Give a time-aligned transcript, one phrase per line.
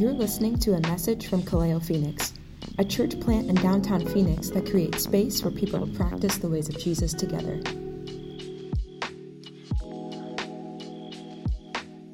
[0.00, 2.32] You're listening to a message from Kaleo Phoenix,
[2.78, 6.70] a church plant in downtown Phoenix that creates space for people to practice the ways
[6.70, 7.60] of Jesus together.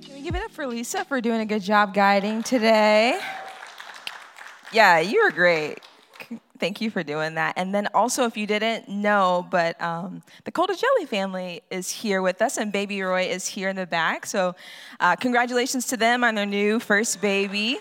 [0.02, 3.20] Can we give it up for Lisa for doing a good job guiding today?
[4.72, 5.78] Yeah, you were great.
[6.58, 7.54] Thank you for doing that.
[7.56, 12.22] And then also, if you didn't know, but um, the Cold Jelly family is here
[12.22, 14.26] with us, and Baby Roy is here in the back.
[14.26, 14.54] So,
[15.00, 17.78] uh, congratulations to them on their new first baby.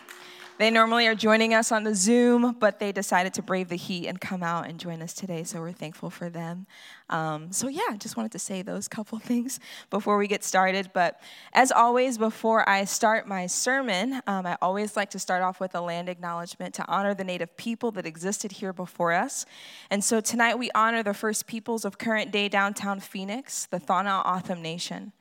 [0.58, 4.08] They normally are joining us on the Zoom, but they decided to brave the heat
[4.08, 5.44] and come out and join us today.
[5.44, 6.66] So we're thankful for them.
[7.10, 9.60] Um, so, yeah, just wanted to say those couple things
[9.90, 10.92] before we get started.
[10.94, 11.20] But
[11.52, 15.76] as always, before I start my sermon, um, I always like to start off with
[15.76, 19.46] a land acknowledgement to honor the native people that existed here before us.
[19.90, 24.26] And so tonight we honor the first peoples of current day downtown Phoenix, the Tohono
[24.26, 25.12] O'odham Nation.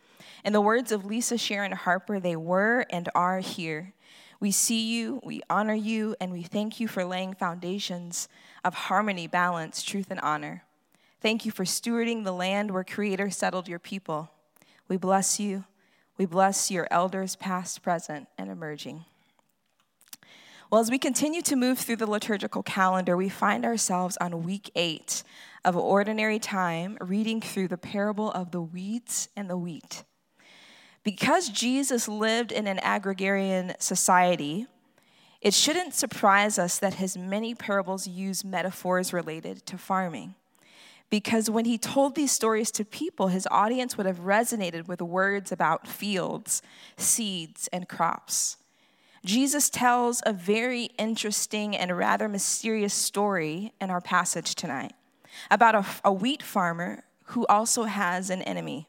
[0.45, 3.94] In the words of Lisa Sharon Harper, they were and are here.
[4.41, 8.29] We see you, we honor you, and we thank you for laying foundations
[8.65, 10.65] of harmony, balance, truth, and honor.
[11.21, 14.31] Thank you for stewarding the land where Creator settled your people.
[14.89, 15.65] We bless you.
[16.19, 19.05] We bless your elders, past, present, and emerging.
[20.71, 24.71] Well, as we continue to move through the liturgical calendar, we find ourselves on week
[24.75, 25.23] eight
[25.65, 30.05] of ordinary time, reading through the parable of the weeds and the wheat.
[31.05, 34.67] Because Jesus lived in an agrarian society,
[35.43, 40.35] it shouldn't surprise us that his many parables use metaphors related to farming.
[41.11, 45.53] Because when he told these stories to people, his audience would have resonated with words
[45.53, 46.63] about fields,
[46.97, 48.57] seeds, and crops.
[49.25, 54.95] Jesus tells a very interesting and rather mysterious story in our passage tonight
[55.51, 58.89] about a, a wheat farmer who also has an enemy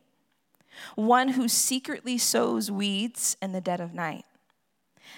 [0.96, 4.26] one who secretly sows weeds in the dead of night.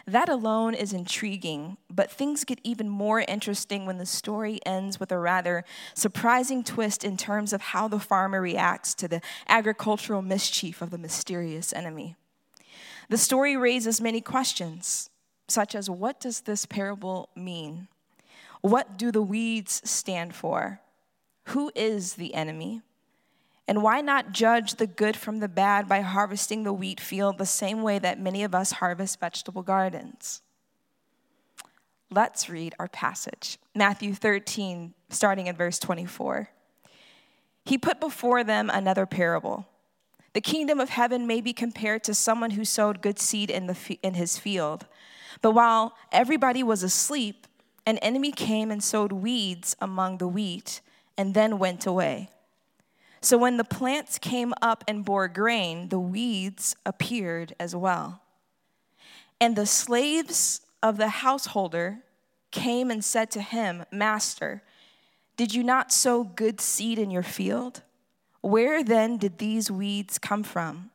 [0.05, 5.11] That alone is intriguing, but things get even more interesting when the story ends with
[5.11, 10.81] a rather surprising twist in terms of how the farmer reacts to the agricultural mischief
[10.81, 12.15] of the mysterious enemy.
[13.09, 15.09] The story raises many questions,
[15.47, 17.87] such as what does this parable mean?
[18.61, 20.81] What do the weeds stand for?
[21.45, 22.81] Who is the enemy?
[23.67, 27.45] And why not judge the good from the bad by harvesting the wheat field the
[27.45, 30.41] same way that many of us harvest vegetable gardens?
[32.09, 36.49] Let's read our passage Matthew 13, starting in verse 24.
[37.65, 39.67] He put before them another parable.
[40.31, 43.97] The kingdom of heaven may be compared to someone who sowed good seed in, the,
[44.01, 44.85] in his field.
[45.41, 47.45] But while everybody was asleep,
[47.85, 50.79] an enemy came and sowed weeds among the wheat
[51.17, 52.29] and then went away.
[53.21, 58.21] So when the plants came up and bore grain, the weeds appeared as well.
[59.39, 61.99] And the slaves of the householder
[62.51, 64.63] came and said to him, Master,
[65.35, 67.81] did you not sow good seed in your field?
[68.41, 70.91] Where then did these weeds come from?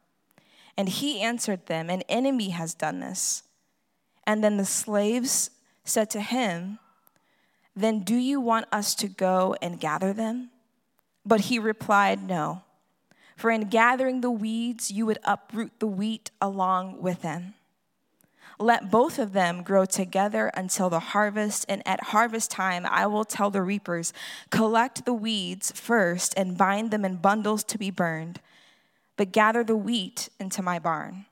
[0.77, 3.43] And he answered them, An enemy has done this.
[4.27, 5.51] And then the slaves
[5.85, 6.79] said to him,
[7.77, 10.51] Then do you want us to go and gather them?
[11.25, 12.63] But he replied, No.
[13.37, 17.55] For in gathering the weeds, you would uproot the wheat along with them.
[18.59, 23.25] Let both of them grow together until the harvest, and at harvest time I will
[23.25, 24.13] tell the reapers,
[24.51, 28.41] Collect the weeds first and bind them in bundles to be burned,
[29.17, 31.27] but gather the wheat into my barn.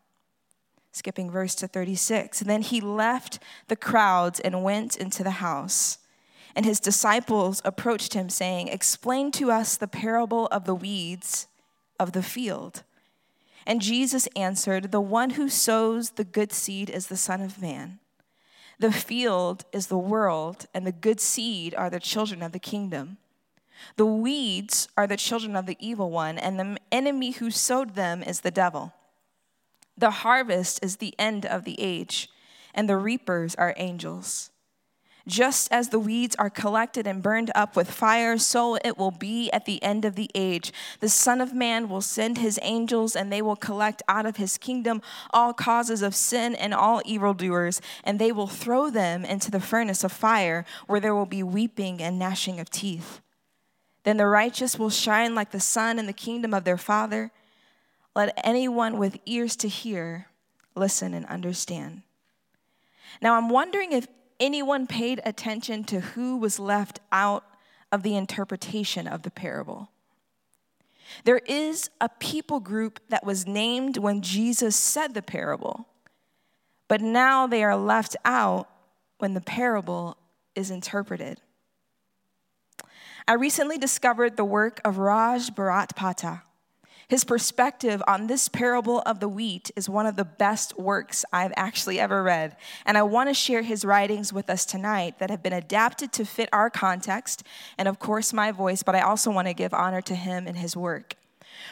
[0.92, 2.40] Skipping verse to 36.
[2.40, 5.98] Then he left the crowds and went into the house.
[6.54, 11.46] And his disciples approached him, saying, Explain to us the parable of the weeds
[11.98, 12.82] of the field.
[13.66, 18.00] And Jesus answered, The one who sows the good seed is the Son of Man.
[18.78, 23.18] The field is the world, and the good seed are the children of the kingdom.
[23.96, 28.22] The weeds are the children of the evil one, and the enemy who sowed them
[28.22, 28.92] is the devil.
[29.96, 32.30] The harvest is the end of the age,
[32.74, 34.49] and the reapers are angels.
[35.30, 39.48] Just as the weeds are collected and burned up with fire, so it will be
[39.52, 40.72] at the end of the age.
[40.98, 44.58] The Son of Man will send his angels, and they will collect out of his
[44.58, 45.00] kingdom
[45.30, 50.02] all causes of sin and all evildoers, and they will throw them into the furnace
[50.02, 53.20] of fire, where there will be weeping and gnashing of teeth.
[54.02, 57.30] Then the righteous will shine like the sun in the kingdom of their Father.
[58.16, 60.26] Let anyone with ears to hear
[60.74, 62.02] listen and understand.
[63.22, 64.08] Now, I'm wondering if
[64.40, 67.44] anyone paid attention to who was left out
[67.92, 69.90] of the interpretation of the parable.
[71.24, 75.86] There is a people group that was named when Jesus said the parable,
[76.88, 78.68] but now they are left out
[79.18, 80.16] when the parable
[80.54, 81.40] is interpreted.
[83.28, 86.42] I recently discovered the work of Raj Bharat Patta.
[87.10, 91.52] His perspective on this parable of the wheat is one of the best works I've
[91.56, 92.56] actually ever read.
[92.86, 96.24] And I want to share his writings with us tonight that have been adapted to
[96.24, 97.42] fit our context
[97.76, 100.56] and, of course, my voice, but I also want to give honor to him and
[100.56, 101.16] his work.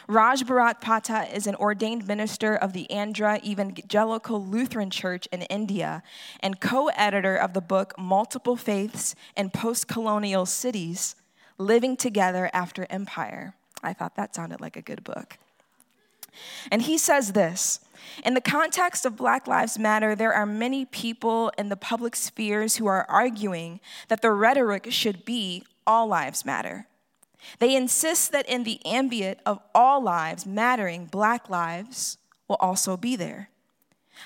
[0.08, 6.02] Raj Bharat Patta is an ordained minister of the Andhra Evangelical Lutheran Church in India
[6.40, 11.14] and co editor of the book Multiple Faiths in Post Colonial Cities
[11.58, 13.54] Living Together After Empire.
[13.82, 15.38] I thought that sounded like a good book.
[16.70, 17.80] And he says this
[18.24, 22.76] In the context of Black Lives Matter, there are many people in the public spheres
[22.76, 26.86] who are arguing that the rhetoric should be all lives matter.
[27.60, 33.16] They insist that in the ambient of all lives mattering, Black lives will also be
[33.16, 33.48] there.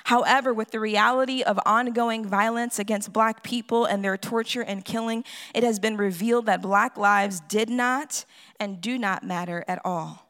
[0.05, 5.23] However, with the reality of ongoing violence against Black people and their torture and killing,
[5.53, 8.25] it has been revealed that Black lives did not
[8.59, 10.29] and do not matter at all.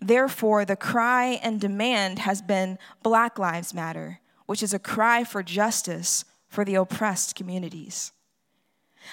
[0.00, 5.42] Therefore, the cry and demand has been Black Lives Matter, which is a cry for
[5.42, 8.12] justice for the oppressed communities.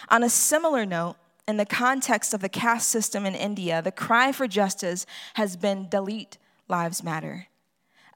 [0.10, 1.16] On a similar note,
[1.48, 5.88] in the context of the caste system in India, the cry for justice has been
[5.88, 6.38] Dalit
[6.68, 7.48] Lives Matter.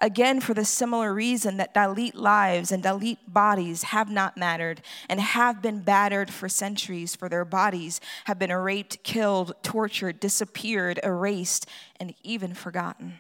[0.02, 5.20] Again, for the similar reason that Dalit lives and Dalit bodies have not mattered and
[5.20, 11.68] have been battered for centuries, for their bodies have been raped, killed, tortured, disappeared, erased,
[12.00, 13.20] and even forgotten.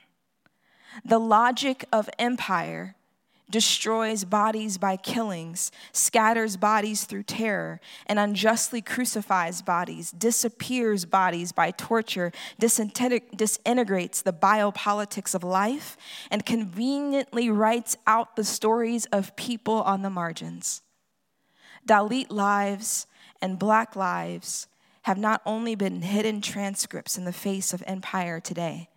[1.05, 2.95] The logic of empire
[3.49, 11.71] destroys bodies by killings, scatters bodies through terror, and unjustly crucifies bodies, disappears bodies by
[11.71, 15.97] torture, disintegrates the biopolitics of life,
[16.31, 20.81] and conveniently writes out the stories of people on the margins.
[21.85, 23.07] Dalit lives
[23.41, 24.67] and Black lives
[25.03, 28.89] have not only been hidden transcripts in the face of empire today,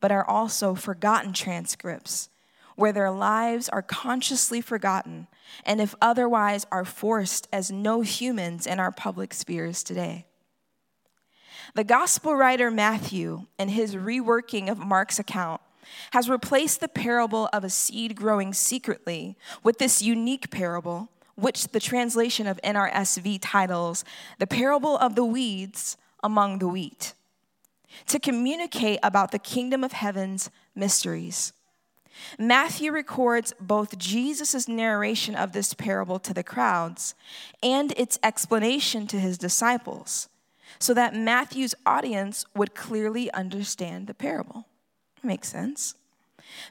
[0.00, 2.29] but are also forgotten transcripts
[2.80, 5.26] where their lives are consciously forgotten,
[5.66, 10.24] and if otherwise are forced as no humans in our public spheres today.
[11.74, 15.60] The gospel writer Matthew, in his reworking of Mark's account,
[16.12, 21.80] has replaced the parable of a seed growing secretly with this unique parable, which the
[21.80, 24.04] translation of NRSV titles
[24.38, 27.12] The Parable of the Weeds Among the Wheat,
[28.06, 31.52] to communicate about the kingdom of heaven's mysteries.
[32.38, 37.14] Matthew records both Jesus' narration of this parable to the crowds
[37.62, 40.28] and its explanation to his disciples
[40.78, 44.66] so that Matthew's audience would clearly understand the parable.
[45.22, 45.94] Makes sense.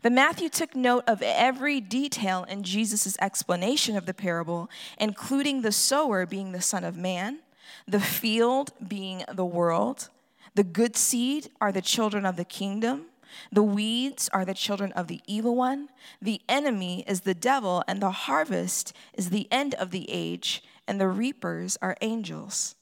[0.01, 5.71] But Matthew took note of every detail in Jesus' explanation of the parable, including the
[5.71, 7.39] sower being the Son of Man,
[7.87, 10.09] the field being the world,
[10.55, 13.05] the good seed are the children of the kingdom,
[13.51, 15.89] the weeds are the children of the evil one,
[16.21, 20.99] the enemy is the devil, and the harvest is the end of the age, and
[20.99, 22.75] the reapers are angels.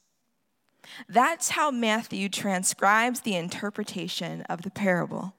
[1.08, 5.34] That's how Matthew transcribes the interpretation of the parable.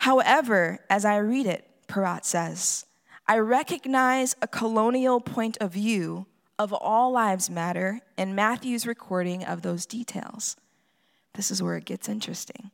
[0.00, 2.86] However, as I read it, Parat says,
[3.26, 6.26] I recognize a colonial point of view
[6.58, 10.56] of all lives matter in Matthew's recording of those details.
[11.34, 12.70] This is where it gets interesting.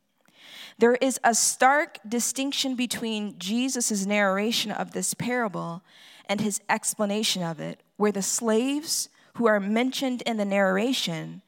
[0.79, 5.83] There is a stark distinction between Jesus' narration of this parable
[6.27, 11.43] and his explanation of it, where the slaves who are mentioned in the narration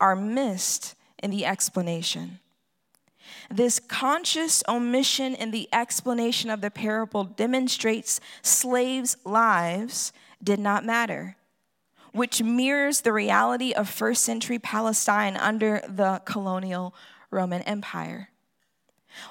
[0.00, 2.40] are missed in the explanation.
[3.50, 10.12] This conscious omission in the explanation of the parable demonstrates slaves' lives
[10.42, 11.36] did not matter,
[12.12, 16.94] which mirrors the reality of first century Palestine under the colonial
[17.30, 18.30] Roman Empire.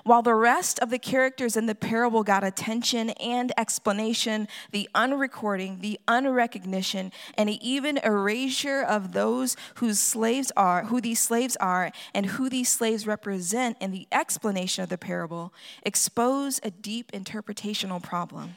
[0.04, 5.80] While the rest of the characters in the parable got attention and explanation, the unrecording,
[5.80, 12.26] the unrecognition, and even erasure of those whose slaves are, who these slaves are, and
[12.26, 15.54] who these slaves represent in the explanation of the parable
[15.84, 18.56] expose a deep interpretational problem.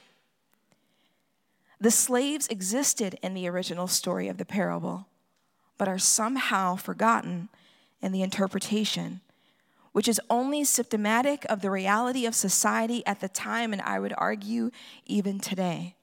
[1.80, 5.06] The slaves existed in the original story of the parable,
[5.78, 7.49] but are somehow forgotten
[8.02, 9.22] in the interpretation
[9.92, 14.14] which is only symptomatic of the reality of society at the time, and I would
[14.16, 14.70] argue
[15.06, 15.97] even today.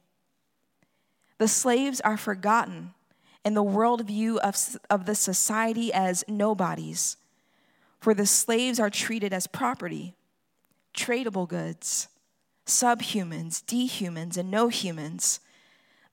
[1.38, 2.94] The slaves are forgotten
[3.46, 4.58] in the worldview of,
[4.90, 7.18] of the society as nobodies,
[8.00, 10.16] for the slaves are treated as property,
[10.94, 12.10] tradable goods,
[12.66, 15.40] subhumans, dehumans, and no humans.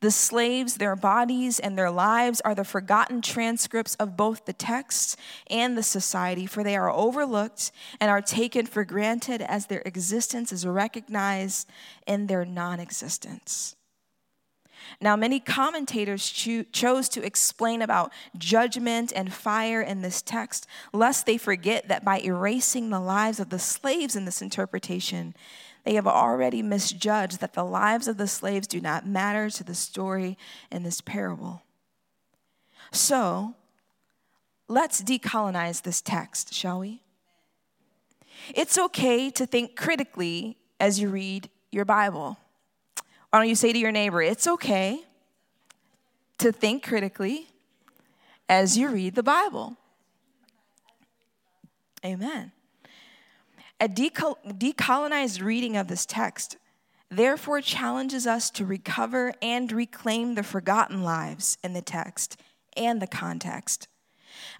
[0.04, 5.16] The slaves, their bodies, and their lives are the forgotten transcripts of both the texts
[5.48, 10.52] and the society, for they are overlooked and are taken for granted as their existence
[10.52, 11.70] is recognized
[12.06, 13.76] in their non existence.
[15.00, 21.24] Now, many commentators cho- chose to explain about judgment and fire in this text, lest
[21.24, 25.34] they forget that by erasing the lives of the slaves in this interpretation,
[25.84, 29.74] they have already misjudged that the lives of the slaves do not matter to the
[29.74, 30.38] story
[30.70, 31.62] in this parable.
[32.90, 33.54] So,
[34.66, 37.02] let's decolonize this text, shall we?
[38.54, 42.38] It's okay to think critically as you read your Bible.
[43.30, 45.00] Why don't you say to your neighbor, it's okay
[46.38, 47.48] to think critically
[48.48, 49.76] as you read the Bible?
[52.04, 52.52] Amen.
[53.84, 56.56] A decolonized reading of this text
[57.10, 62.40] therefore challenges us to recover and reclaim the forgotten lives in the text
[62.78, 63.88] and the context.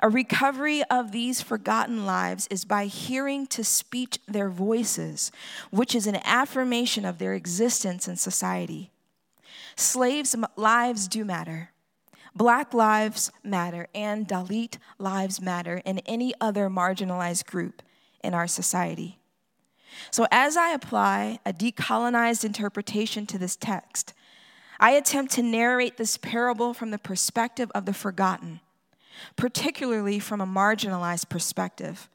[0.01, 5.33] A recovery of these forgotten lives is by hearing to speech their voices,
[5.71, 8.91] which is an affirmation of their existence in society.
[9.75, 11.71] Slaves' lives do matter.
[12.37, 17.83] Black lives matter, and Dalit lives matter, and any other marginalized group
[18.25, 19.19] in our society.
[20.11, 24.13] So, as I apply a decolonized interpretation to this text,
[24.81, 28.61] I attempt to narrate this parable from the perspective of the forgotten,
[29.37, 32.09] particularly from a marginalized perspective,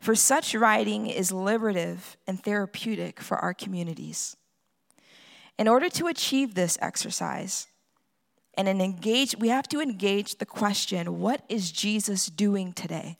[0.00, 4.36] for such writing is liberative and therapeutic for our communities.
[5.58, 7.66] In order to achieve this exercise,
[8.56, 13.18] and an engage, we have to engage the question what is Jesus doing today?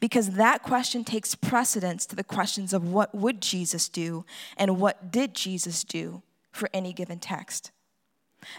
[0.00, 4.24] Because that question takes precedence to the questions of what would Jesus do
[4.56, 7.70] and what did Jesus do for any given text.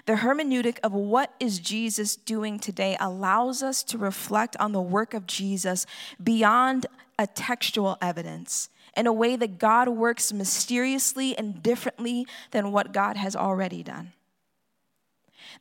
[0.05, 5.13] The hermeneutic of what is Jesus doing today allows us to reflect on the work
[5.13, 5.85] of Jesus
[6.21, 12.91] beyond a textual evidence in a way that God works mysteriously and differently than what
[12.91, 14.13] God has already done.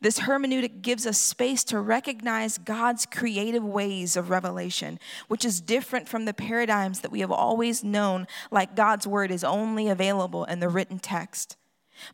[0.00, 6.08] This hermeneutic gives us space to recognize God's creative ways of revelation, which is different
[6.08, 10.60] from the paradigms that we have always known, like God's word is only available in
[10.60, 11.56] the written text.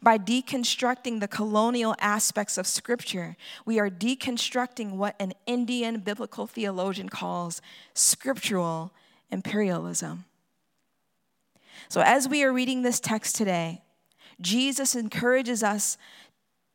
[0.00, 7.08] By deconstructing the colonial aspects of Scripture, we are deconstructing what an Indian biblical theologian
[7.08, 7.60] calls
[7.94, 8.92] scriptural
[9.30, 10.24] imperialism.
[11.88, 13.82] So, as we are reading this text today,
[14.40, 15.98] Jesus encourages us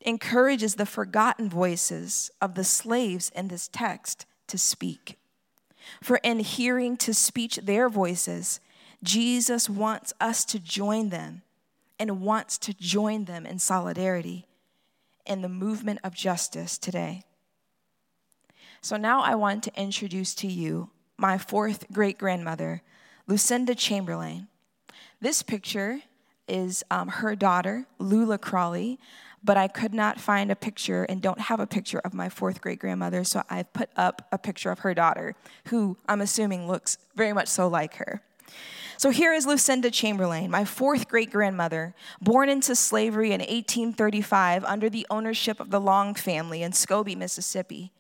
[0.01, 5.17] encourages the forgotten voices of the slaves in this text to speak.
[6.01, 8.59] For in hearing to speech their voices,
[9.03, 11.43] Jesus wants us to join them
[11.99, 14.47] and wants to join them in solidarity
[15.25, 17.23] in the movement of justice today.
[18.81, 22.81] So now I want to introduce to you my fourth great grandmother,
[23.27, 24.47] Lucinda Chamberlain.
[25.19, 26.01] This picture
[26.47, 28.99] is um, her daughter, Lula Crawley,
[29.43, 32.61] but I could not find a picture and don't have a picture of my fourth
[32.61, 35.35] great grandmother, so I've put up a picture of her daughter,
[35.67, 38.21] who I'm assuming looks very much so like her.
[38.97, 44.89] So here is Lucinda Chamberlain, my fourth great grandmother, born into slavery in 1835 under
[44.89, 47.91] the ownership of the Long family in Scobey, Mississippi.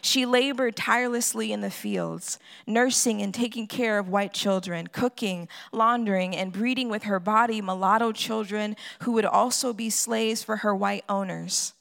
[0.00, 6.34] She labored tirelessly in the fields, nursing and taking care of white children, cooking, laundering,
[6.36, 11.04] and breeding with her body mulatto children who would also be slaves for her white
[11.08, 11.74] owners.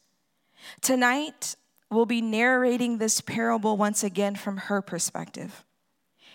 [0.82, 1.56] Tonight,
[1.90, 5.64] we'll be narrating this parable once again from her perspective,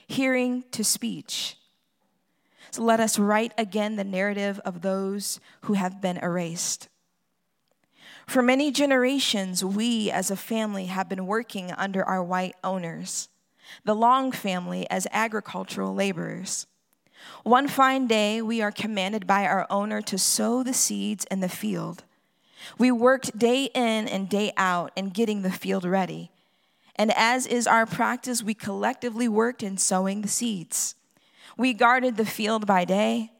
[0.07, 1.57] hearing to speech.
[2.71, 6.89] So let us write again the narrative of those who have been erased.
[8.29, 13.31] For many generations, we as a family have been working under our white owners,
[13.87, 16.67] the Long family as agricultural laborers.
[17.43, 21.49] One fine day, we are commanded by our owner to sow the seeds in the
[21.49, 22.05] field.
[22.77, 26.31] We worked day in and day out in getting the field ready.
[26.97, 30.97] And as is our practice, we collectively worked in sowing the seeds.
[31.57, 33.33] We guarded the field by day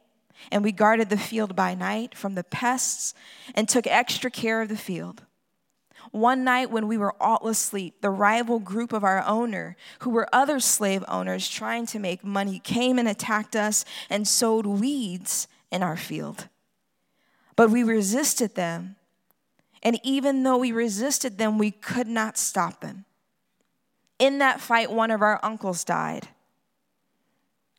[0.51, 3.13] and we guarded the field by night from the pests
[3.53, 5.23] and took extra care of the field.
[6.11, 10.27] One night, when we were all asleep, the rival group of our owner, who were
[10.33, 15.83] other slave owners trying to make money, came and attacked us and sowed weeds in
[15.83, 16.47] our field.
[17.55, 18.95] But we resisted them.
[19.83, 23.05] And even though we resisted them, we could not stop them.
[24.17, 26.27] In that fight, one of our uncles died.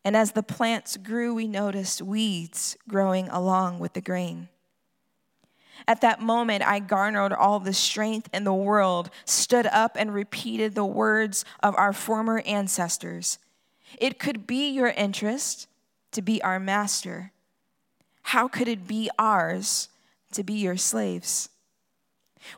[0.04, 4.48] And as the plants grew, we noticed weeds growing along with the grain.
[5.86, 10.74] At that moment, I garnered all the strength in the world, stood up, and repeated
[10.74, 13.38] the words of our former ancestors.
[13.98, 15.66] It could be your interest
[16.12, 17.32] to be our master.
[18.22, 19.88] How could it be ours
[20.32, 21.48] to be your slaves?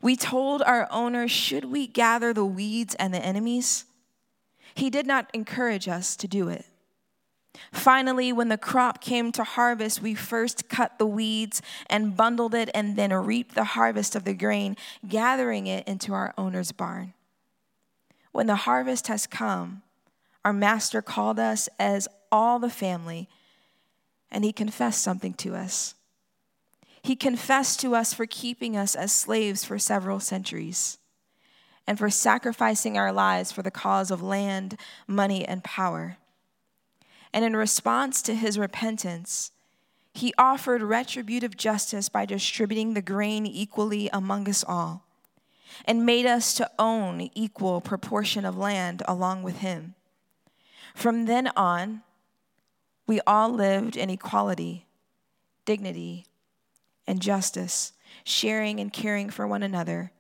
[0.01, 3.85] We told our owner, Should we gather the weeds and the enemies?
[4.75, 6.67] He did not encourage us to do it.
[7.71, 12.71] Finally, when the crop came to harvest, we first cut the weeds and bundled it
[12.75, 17.13] and then reaped the harvest of the grain, gathering it into our owner's barn.
[18.33, 19.83] When the harvest has come,
[20.45, 23.29] our master called us as all the family
[24.31, 25.95] and he confessed something to us.
[27.03, 30.99] He confessed to us for keeping us as slaves for several centuries
[31.87, 36.17] and for sacrificing our lives for the cause of land, money, and power.
[37.33, 39.53] And in response to his repentance,
[40.15, 45.05] he offered retributive justice by distributing the grain equally among us all
[45.87, 49.95] and made us to own equal proportion of land along with him.
[50.95, 52.03] From then on,
[53.07, 54.87] we all lived in equality,
[55.65, 56.27] dignity,
[57.07, 57.93] and justice,
[58.25, 60.13] sharing and caring for one another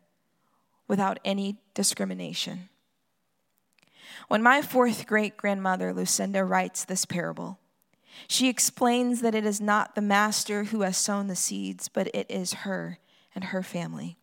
[0.89, 2.69] without any discrimination.
[4.29, 7.59] When my fourth great grandmother, Lucinda, writes this parable,
[8.29, 12.31] she explains that it is not the master who has sown the seeds, but it
[12.31, 12.99] is her
[13.35, 14.19] and her family,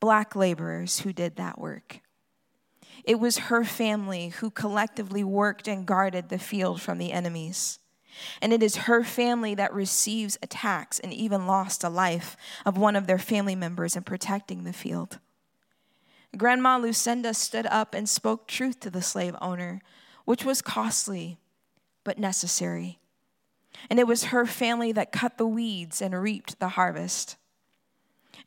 [0.00, 2.00] black laborers who did that work.
[3.04, 7.80] It was her family who collectively worked and guarded the field from the enemies.
[8.40, 12.94] And it is her family that receives attacks and even lost a life of one
[12.94, 15.18] of their family members in protecting the field.
[16.36, 19.80] Grandma Lucinda stood up and spoke truth to the slave owner,
[20.24, 21.38] which was costly
[22.04, 22.98] but necessary.
[23.90, 27.36] And it was her family that cut the weeds and reaped the harvest.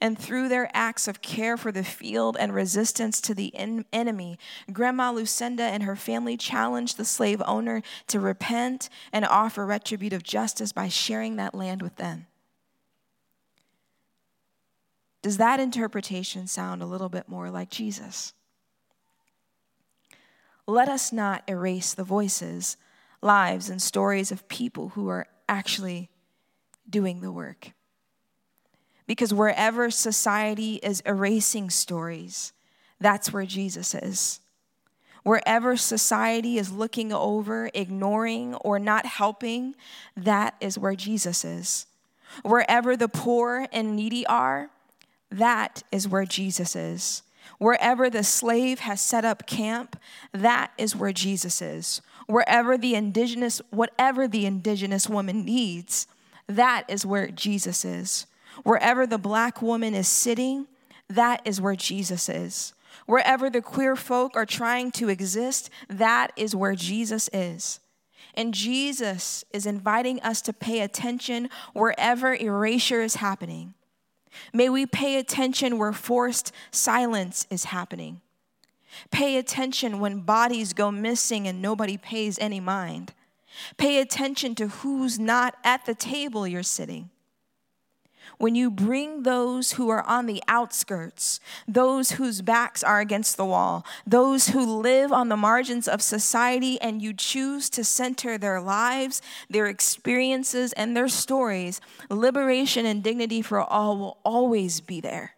[0.02, 4.38] And through their acts of care for the field and resistance to the en- enemy,
[4.72, 10.72] Grandma Lucinda and her family challenged the slave owner to repent and offer retributive justice
[10.72, 12.28] by sharing that land with them.
[15.26, 18.34] Does that interpretation sound a little bit more like Jesus?
[20.68, 22.78] Let us not erase the voices,
[23.24, 26.12] lives, and stories of people who are actually
[26.88, 27.72] doing the work.
[29.08, 32.54] Because wherever society is erasing stories,
[33.02, 34.42] that's where Jesus is.
[35.24, 39.74] Wherever society is looking over, ignoring, or not helping,
[40.16, 41.88] that is where Jesus is.
[42.44, 44.70] Wherever the poor and needy are,
[45.32, 47.24] that is where Jesus is.
[47.58, 50.00] Wherever the slave has set up camp,
[50.34, 52.02] that is where Jesus is.
[52.28, 56.08] Wherever the indigenous, whatever the indigenous woman needs,
[56.48, 58.26] that is where Jesus is.
[58.64, 60.68] Wherever the black woman is sitting,
[61.10, 62.74] that is where Jesus is.
[63.06, 67.80] Wherever the queer folk are trying to exist, that is where Jesus is.
[68.34, 73.74] And Jesus is inviting us to pay attention wherever erasure is happening.
[74.54, 78.22] May we pay attention where forced silence is happening.
[79.12, 83.14] Pay attention when bodies go missing and nobody pays any mind.
[83.78, 87.10] Pay attention to who's not at the table you're sitting
[88.38, 93.46] when you bring those who are on the outskirts, those whose backs are against the
[93.46, 98.60] wall, those who live on the margins of society, and you choose to center their
[98.60, 105.36] lives, their experiences, and their stories, liberation and dignity for all will always be there.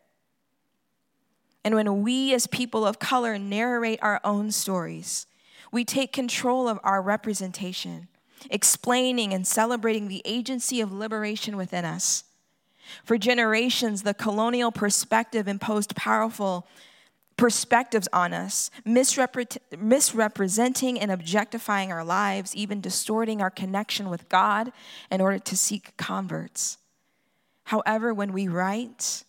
[1.63, 5.27] And when we as people of color narrate our own stories,
[5.71, 8.07] we take control of our representation,
[8.49, 12.23] explaining and celebrating the agency of liberation within us.
[13.04, 16.67] For generations, the colonial perspective imposed powerful
[17.38, 24.71] perspectives on us, misrepre- misrepresenting and objectifying our lives, even distorting our connection with God
[25.12, 26.80] in order to seek converts.
[27.65, 29.23] However, when we write,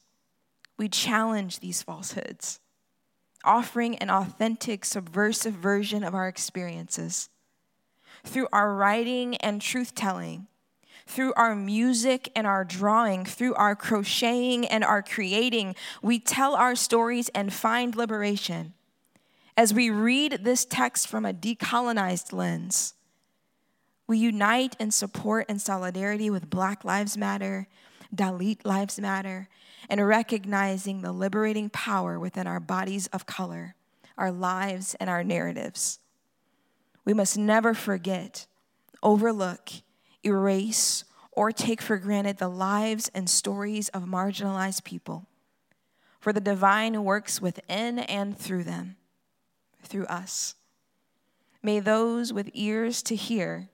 [0.79, 2.61] we challenge these falsehoods,
[3.45, 7.29] offering an authentic, subversive version of our experiences.
[8.25, 10.47] Through our writing and truth telling,
[11.09, 16.77] through our music and our drawing, through our crocheting and our creating, we tell our
[16.77, 18.75] stories and find liberation.
[19.57, 22.95] As we read this text from a decolonized lens,
[24.07, 27.69] we unite and support in solidarity with Black Lives Matter,
[28.15, 29.49] Dalit Lives Matter,
[29.89, 33.75] and recognizing the liberating power within our bodies of color,
[34.17, 35.99] our lives, and our narratives.
[37.05, 38.47] We must never forget
[39.03, 39.71] overlook,
[40.29, 45.27] erase, or take for granted the lives and stories of marginalized people.
[46.21, 48.97] For the divine works within and through them,
[49.83, 50.55] through us.
[51.63, 53.69] May those with ears to hear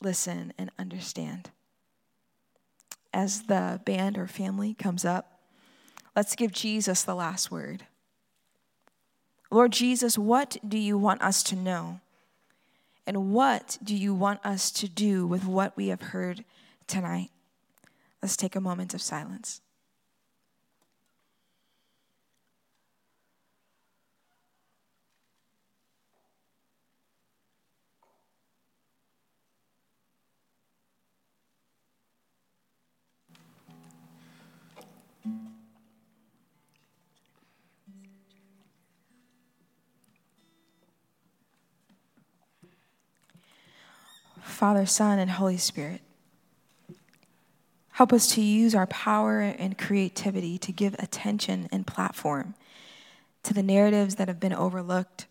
[0.00, 1.50] listen and understand.
[3.12, 5.40] As the band or family comes up,
[6.14, 7.86] let's give Jesus the last word.
[9.50, 12.00] Lord Jesus, what do you want us to know?
[13.06, 16.44] And what do you want us to do with what we have heard
[16.86, 17.30] tonight?
[18.22, 19.60] Let's take a moment of silence.
[44.54, 46.00] Father, Son, and Holy Spirit.
[47.90, 52.54] Help us to use our power and creativity to give attention and platform
[53.42, 55.26] to the narratives that have been overlooked,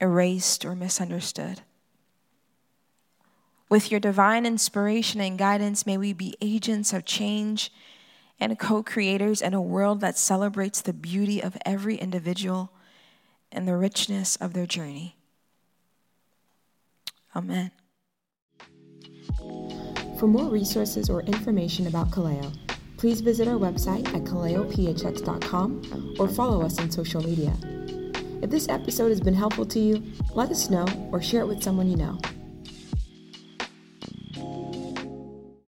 [0.00, 1.60] erased, or misunderstood.
[3.68, 7.72] With your divine inspiration and guidance, may we be agents of change
[8.40, 12.70] and co creators in a world that celebrates the beauty of every individual
[13.52, 15.16] and the richness of their journey.
[17.36, 17.70] Amen.
[20.18, 22.52] For more resources or information about Kaleo,
[22.96, 27.52] please visit our website at kaleophx.com or follow us on social media.
[28.40, 30.02] If this episode has been helpful to you,
[30.34, 32.18] let us know or share it with someone you know.